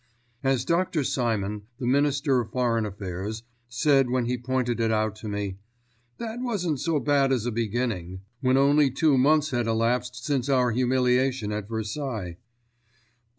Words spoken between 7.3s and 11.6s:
as a beginning when only two months had elapsed since our humiliation